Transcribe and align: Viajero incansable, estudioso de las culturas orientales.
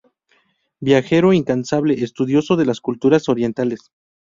Viajero 0.79 1.31
incansable, 1.31 2.03
estudioso 2.03 2.55
de 2.55 2.65
las 2.65 2.81
culturas 2.81 3.29
orientales. 3.29 3.91